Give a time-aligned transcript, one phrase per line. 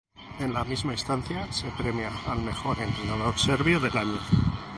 [0.39, 4.19] En la misma instancia se premia al Mejor Entrenador Serbio del Año.